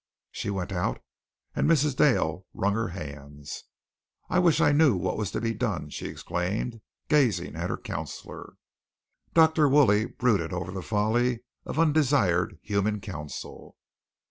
[0.31, 0.99] She went out
[1.55, 1.95] and Mrs.
[1.95, 3.65] Dale wrung her hands.
[4.31, 8.53] "I wish I knew what was to be done," she exclaimed, gazing at her counselor.
[9.35, 9.69] Dr.
[9.69, 13.75] Woolley brooded over the folly of undesired human counsel.